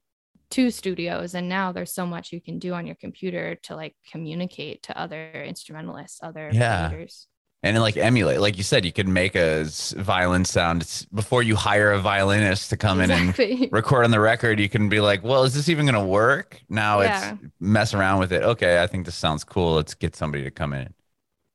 [0.50, 3.94] to studios and now there's so much you can do on your computer to like
[4.10, 6.88] communicate to other instrumentalists other Yeah.
[6.88, 7.26] creators.
[7.64, 8.40] And like emulate.
[8.40, 9.64] Like you said you could make a
[9.96, 10.82] violin sound.
[10.82, 13.36] It's- before you hire a violinist to come in and
[13.72, 16.60] record on the record you can be like well is this even going to work?
[16.68, 17.32] Now Yeah.
[17.34, 18.42] it's mess around with it.
[18.44, 19.74] Okay i think this sounds cool.
[19.74, 20.94] Let's get somebody to come in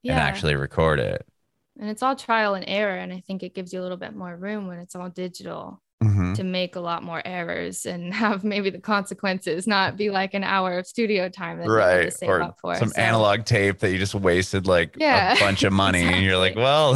[0.03, 0.11] yeah.
[0.13, 1.25] and actually record it.
[1.79, 4.13] And it's all trial and error and i think it gives you a little bit
[4.15, 6.35] more room when it's all digital Mhm.
[6.35, 10.43] to make a lot more errors and have maybe the consequences not be like an
[10.43, 12.75] hour of studio time that had to right save or up for.
[12.75, 16.23] some So- analog tape that you just wasted like Yeah, a bunch of money and
[16.23, 16.93] you're like well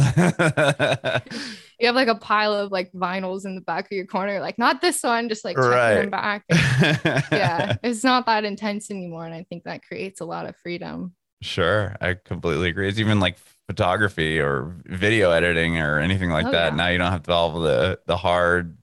[1.80, 4.58] you have like a pile of like vinyls in the back of your corner, like
[4.58, 5.94] not this one, just like checking Right.
[6.00, 6.44] them back.
[7.32, 11.14] yeah, it's not that intense anymore, and I think that creates a lot of freedom.
[11.40, 12.88] Sure, I completely agree.
[12.88, 13.36] It's even like
[13.68, 16.70] photography or video editing or anything like Oh, that.
[16.72, 16.76] yeah.
[16.76, 18.77] Now you don't have to all the the hard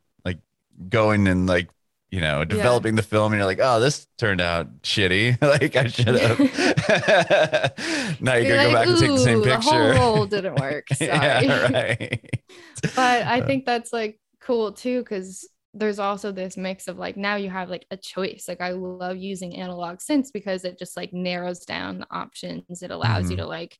[0.90, 1.70] going and like
[2.12, 5.42] you know developing the film and you're like, oh, this turned out shitty.
[5.42, 6.40] like I should have.
[8.22, 9.94] now you You're gotta go back and take the same "Ooh, The picture.
[9.94, 10.88] whole didn't work.
[10.94, 11.10] Sorry.
[11.12, 12.30] yeah, right.
[12.96, 17.36] but I think that's like cool too because there's also this mix of like now
[17.36, 18.46] you have like a choice.
[18.48, 22.82] Like I love using analog synths because it just like narrows down the options.
[22.82, 23.42] It allows you Mhm.
[23.42, 23.78] to like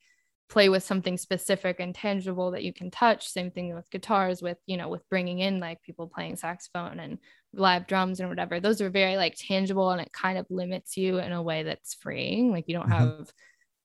[0.48, 3.28] play with something specific and tangible that you can touch.
[3.28, 7.18] Same thing with guitars, with you know, with bringing in like people playing saxophone and
[7.54, 8.60] live drums and whatever.
[8.60, 11.96] Those are very like tangible and it kind of limits you in a way that's
[11.96, 12.52] freeing.
[12.52, 13.18] Like you don't Mhm.
[13.18, 13.32] have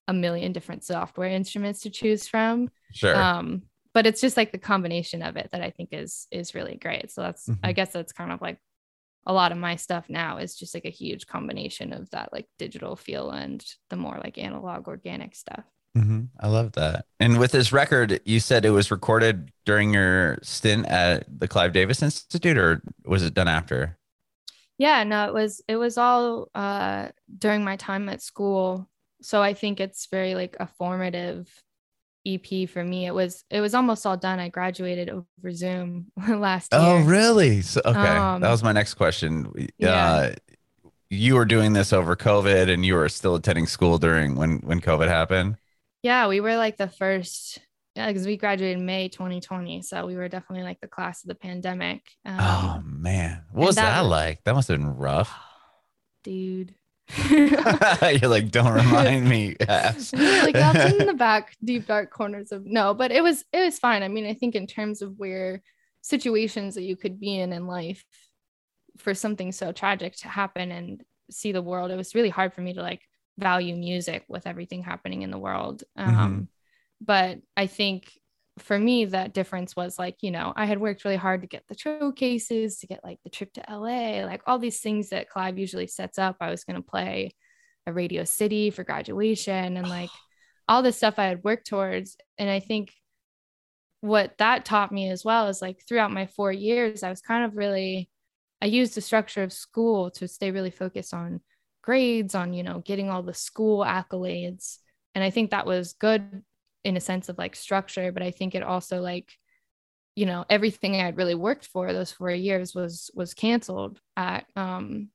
[0.09, 3.15] a million different software instruments to choose from Sure.
[3.15, 3.63] um
[3.95, 7.13] but it's just like the combination of it that i think is is really great
[7.13, 7.77] so that's i Mhm.
[7.77, 8.59] guess that's kind of like
[9.27, 12.49] a lot of my stuff now is just like a huge combination of that like
[12.59, 17.05] digital feel and the more like analog organic stuff hmm I love that.
[17.19, 21.73] And with this record, you said it was recorded during your stint at the Clive
[21.73, 23.97] Davis Institute, or was it done after?
[24.79, 28.89] yeah no it was it was all uh during my time at school
[29.21, 31.47] so i think it's very like a formative
[32.27, 36.73] ep for me it was it was almost all done i graduated over zoom last
[36.73, 37.61] year Oh, really?
[37.61, 39.53] So, okay, Um, that was my next question.
[39.77, 40.07] yeah.
[40.07, 40.35] Uh,
[41.11, 44.81] you were doing this over COVID, and you were still attending school during when when
[44.81, 45.57] COVID happened.
[46.03, 47.59] Yeah, we were like the first,
[47.95, 49.83] yeah, because we graduated in May 2020.
[49.83, 52.03] So we were definitely like the class of the pandemic.
[52.25, 54.43] Um, oh man, what was that that, like?
[54.45, 55.33] That must have been rough.
[56.25, 56.75] dude.
[57.29, 59.57] You're like, don't remind me.
[60.53, 63.79] like that's in the back deep dark corners of no but it was it was
[63.79, 65.63] fine i mean i think in terms of where
[66.03, 68.05] situations that you could be in in life
[68.99, 72.61] for something so tragic to happen and see the world it was really hard for
[72.61, 73.03] me to like
[73.41, 75.83] value music with everything happening in the world.
[75.97, 76.49] Um
[77.01, 78.13] but i think
[78.59, 81.65] for me that difference was like you know i had worked really hard to get
[81.69, 85.59] the showcases to get like the trip to la like all these things that clive
[85.59, 86.37] usually sets up.
[86.41, 87.35] I was going to play
[87.87, 90.11] a radio city for graduation and like
[90.69, 92.17] all this stuff i had worked towards.
[92.39, 92.93] And i think
[94.03, 97.45] what that taught me as well is like throughout my four years i was kind
[97.45, 98.09] of really
[98.63, 101.41] i used the structure of school to stay really focused on
[101.83, 104.79] grades on you know getting all the school accolades.
[105.15, 106.43] And i think that was good
[106.85, 109.33] in a sense of like structure but i think it also like
[110.17, 114.47] you know everything i had really worked for those four years was was canceled at
[114.57, 115.11] um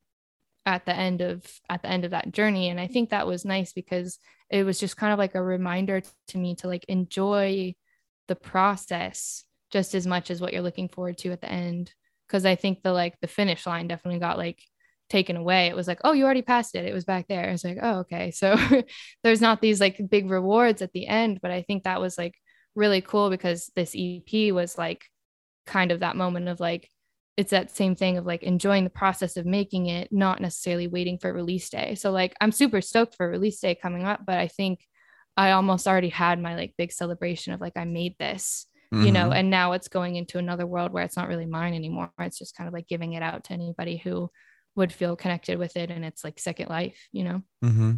[0.65, 2.69] at the end of at the end of that journey.
[2.69, 6.01] And i think that was nice because it was just kind of like a reminder
[6.29, 7.75] to me to like enjoy
[8.27, 11.93] the process just as much as what you're looking forward to at the end.
[12.27, 14.63] Because i think the like the finish line definitely got like
[15.09, 15.67] taken away.
[15.67, 16.85] It was like oh you already passed it.
[16.85, 17.49] It was back there.
[17.49, 18.31] It's like oh okay.
[18.35, 18.55] So
[19.23, 22.33] there's not these like big rewards at the end but i think that was like
[22.75, 25.05] really cool because this ep was like
[25.65, 26.89] kind of that moment of like
[27.37, 31.17] it's that same thing of like enjoying the process of making it not necessarily waiting
[31.17, 31.95] for release day.
[31.95, 34.79] So like i'm super stoked for release day coming up but i think
[35.37, 39.29] i almost already had my like big celebration of like i made this you know
[39.29, 39.35] Mhm.
[39.39, 42.11] and now it's going into another world where it's not really mine anymore.
[42.19, 44.29] It's just kind of like giving it out to anybody who
[44.75, 47.93] would feel connected with it and it's like second life you know hmm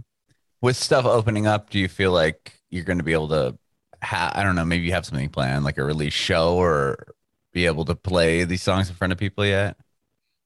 [0.62, 3.58] With stuff opening up, do you feel like you're going to be able to?
[4.04, 4.66] Ha- I don't know.
[4.66, 7.14] Maybe you have something planned, like a release show, or
[7.54, 9.78] be able to play these songs in front of people yet?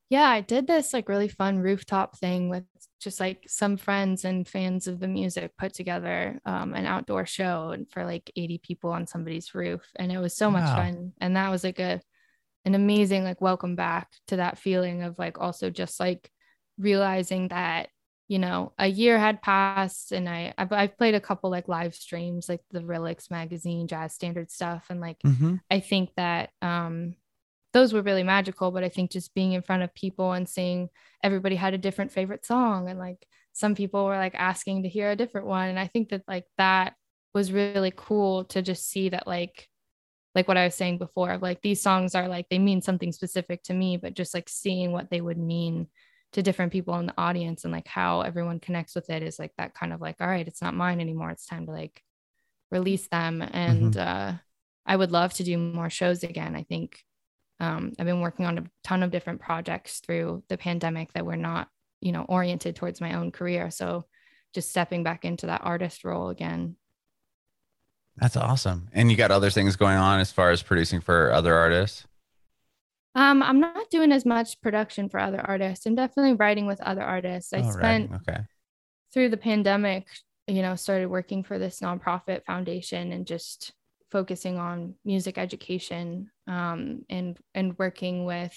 [0.10, 2.64] yeah i did this like really fun rooftop thing with
[3.00, 7.70] just like some friends and fans of the music put together um, an outdoor show
[7.70, 11.36] and for like 80 people on somebody's roof and it was so much fun and
[11.36, 12.02] that was like a
[12.66, 16.30] an amazing like welcome back to that feeling of like also just like
[16.78, 17.90] realizing that
[18.28, 21.94] you know a year had passed and i i've, I've played a couple like live
[21.96, 25.56] streams like the Relix magazine jazz standard stuff and like Mm-hmm.
[25.70, 27.16] I think that um,
[27.74, 28.72] those were really magical.
[28.72, 30.90] But I think just being in front of people and seeing
[31.24, 35.12] everybody had a different favorite song, and like some people were like asking to hear
[35.12, 36.94] a different one, and I think that like that
[37.34, 39.68] was really cool to just see that like
[40.34, 43.64] like what I was saying before, like these songs are like they mean something specific
[43.64, 45.88] to me, but just like seeing what they would mean
[46.34, 49.52] to different people in the audience and like how everyone connects with it is like
[49.58, 51.30] that kind of like all right, it's not mine anymore.
[51.30, 52.02] It's time to like
[52.72, 54.34] release them and uh
[54.86, 56.56] I would love to do more shows again.
[56.56, 57.04] I think
[57.60, 61.38] um, I've been working on a ton of different projects through the pandemic that were
[61.38, 61.68] not,
[62.02, 63.70] you know, oriented towards my own career.
[63.70, 64.06] So
[64.54, 66.76] just stepping back into that artist role again.
[68.18, 68.90] That's awesome.
[68.94, 72.06] And you got other things going on as far as producing for other artists?
[73.16, 75.86] Um, I'm not doing as much production for other artists.
[75.86, 77.52] I'm definitely writing with other artists.
[77.54, 78.42] I Oh, spent okay.
[79.14, 80.08] through the pandemic,
[80.48, 83.74] you know, started working for this nonprofit foundation and just
[84.12, 88.54] focusing on music education um, and and working with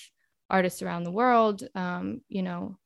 [0.51, 1.67] artists around the world.
[1.75, 2.79] Um, you know,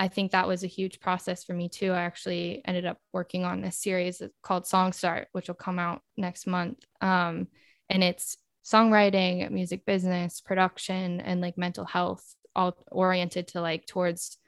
[0.00, 1.92] I think that was a huge process for me too.
[1.92, 6.02] I actually ended up working on this series called Song Start, which will come out
[6.16, 6.78] next month.
[7.00, 7.48] Um,
[7.88, 12.24] and it's songwriting, music business, production, and like mental health,
[12.54, 14.38] all oriented to like towards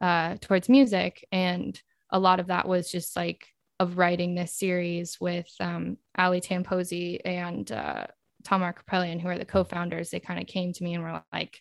[0.00, 1.26] uh, towards music.
[1.30, 1.80] And
[2.10, 3.46] a lot of that was just like
[3.78, 8.06] of writing this series with um, Ali Tamposi and uh,
[8.44, 10.10] Tamar Kaprelian, who are the co-founders.
[10.10, 11.60] They kind of came to me and were like,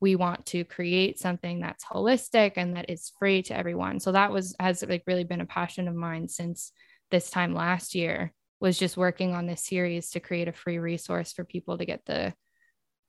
[0.00, 4.00] we want to create something that's holistic and that is free to everyone.
[4.00, 6.72] So that was has like really been a passion of mine since
[7.10, 11.32] this time last year was just working on this series to create a free resource
[11.32, 12.34] for people to get the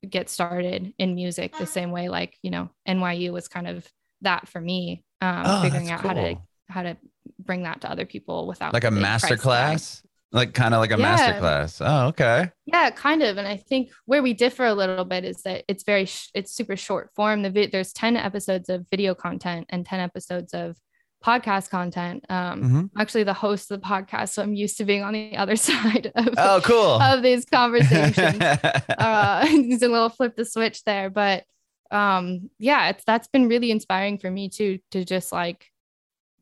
[0.08, 3.86] get started in music the same way like you know NYU was kind of
[4.22, 6.38] that for me um Oh, figuring that's out how to
[6.70, 6.98] how to
[7.40, 10.04] bring that to other people without Like a the master class?
[10.32, 11.04] Like kind of like a Yeah.
[11.04, 11.82] master class.
[11.82, 12.52] Oh, okay.
[12.66, 13.38] Yeah, kind of.
[13.38, 16.52] And I think where we differ a little bit is that it's very, sh- it's
[16.52, 17.44] super short form.
[17.44, 20.78] The vi- there's 10 episodes of video content and 10 episodes of
[21.24, 22.26] podcast content.
[22.30, 22.90] Um, Mhm.
[23.02, 26.12] Actually the host of the podcast, so I'm used to being on the other side
[26.14, 27.02] of, Oh, cool.
[27.02, 28.38] of these conversations.
[28.42, 31.44] uh, it's a little flip the switch there, but
[31.90, 35.66] um, yeah, it's that's been really inspiring for me too to just like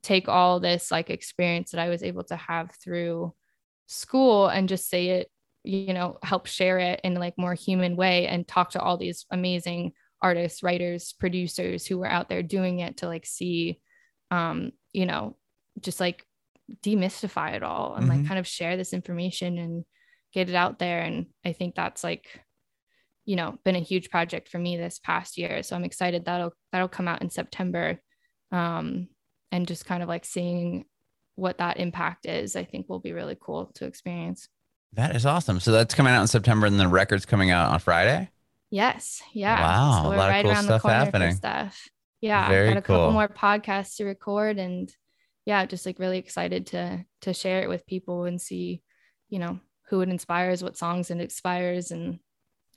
[0.01, 3.33] take all this like experience that I was able to have through
[3.87, 5.31] school and just say it
[5.63, 9.25] you know help share it in like more human way and talk to all these
[9.31, 13.79] amazing artists writers producers who were out there doing it to like see
[14.31, 15.35] um you know
[15.79, 16.25] just like
[16.83, 18.09] demystify it all and Mhm.
[18.09, 19.85] like kind of share this information and
[20.33, 22.41] get it out there and i think that's like
[23.25, 26.53] you know been a huge project for me this past year so i'm excited that'll
[26.71, 27.99] that'll come out in september
[28.51, 29.07] um
[29.51, 30.85] and just kind of like seeing
[31.35, 34.47] what that impact is i think will be really cool to experience
[34.93, 35.59] that is awesome.
[35.59, 38.29] So that's coming out in September and the record's coming out on Friday.
[38.71, 41.35] yes yeah Wow, so a lot of right cool around stuff happening.
[41.35, 41.89] stuff
[42.21, 42.95] yeah Very got a cool.
[42.97, 44.95] couple more podcasts to record and
[45.45, 48.81] yeah just like really excited to to share it with people and see
[49.27, 49.59] you know
[49.89, 52.19] who it inspires what songs it inspires and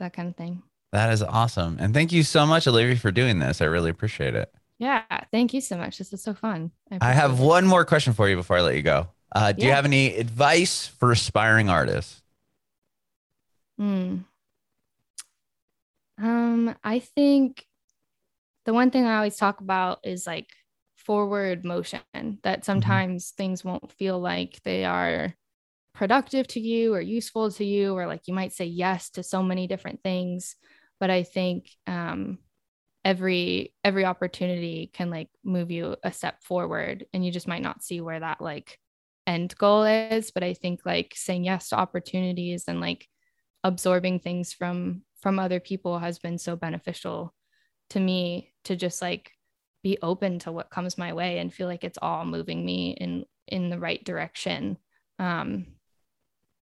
[0.00, 1.76] that kind of thing That is awesome.
[1.78, 3.60] And thank you so much, Olivia, for doing this.
[3.60, 4.50] I really appreciate it.
[4.78, 5.02] Yeah
[5.32, 6.70] thank you so much this is so fun
[7.00, 7.42] I have it.
[7.42, 9.08] one more question for you before I let you go.
[9.30, 12.22] Uh, do you have any advice for aspiring artists?
[13.78, 14.24] Mm.
[16.20, 17.64] Um, I think
[18.64, 20.48] the one thing I always talk about is like
[20.96, 22.00] forward motion,
[22.42, 25.34] that sometimes things won't feel like they are
[25.94, 29.42] productive to you or useful to you, or like you might say yes to so
[29.42, 30.56] many different things.
[31.00, 32.38] But I think um,
[33.04, 37.82] every every opportunity can like move you a step forward, and you just might not
[37.82, 38.78] see where that like
[39.26, 40.30] end goal is.
[40.30, 43.06] But I think like saying yes to opportunities and like
[43.64, 47.34] absorbing things from from other people has been so beneficial
[47.90, 49.32] to me to just like
[49.82, 53.24] be open to what comes my way and feel like it's all moving me in
[53.46, 54.76] in the right direction
[55.18, 55.66] um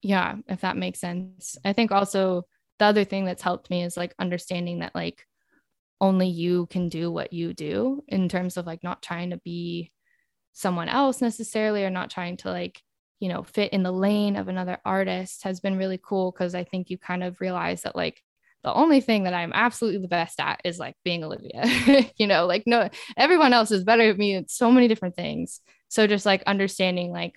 [0.00, 2.44] yeah if that makes sense i think also
[2.78, 5.24] the other thing that's helped me is like understanding that like
[6.02, 9.92] only you can do what you do in terms of like not trying to be
[10.52, 12.82] someone else necessarily or not trying to like
[13.20, 16.64] you know fit in the lane of another artist has been really cool because i
[16.64, 18.20] think you kind of realize that like
[18.64, 21.64] the only thing that i'm absolutely the best at is like being olivia
[22.16, 25.60] you know like no everyone else is better at me at so many different things.
[25.88, 27.36] So just like understanding like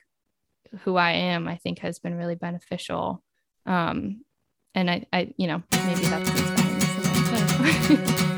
[0.82, 3.24] who i am i think has been really beneficial.
[3.68, 4.24] Um
[4.74, 6.32] and i i you know maybe that's.